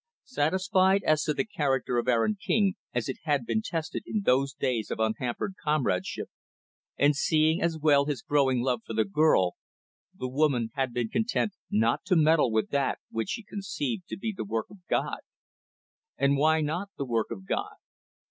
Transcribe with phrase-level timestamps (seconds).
[0.25, 4.51] Satisfied as to the character of Aaron King, as it had been tested in those
[4.51, 6.27] days of unhampered companionship;
[6.97, 9.57] and seeing, as well, his growing love for the girl,
[10.17, 14.33] the woman had been content not to meddle with that which she conceived to be
[14.35, 15.19] the work of God.
[16.17, 17.75] And why not the work of God?